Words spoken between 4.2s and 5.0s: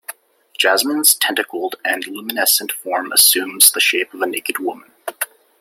a naked woman.